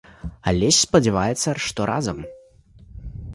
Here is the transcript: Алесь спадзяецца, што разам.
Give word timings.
Алесь 0.51 0.79
спадзяецца, 0.85 1.49
што 1.67 1.79
разам. 1.91 2.25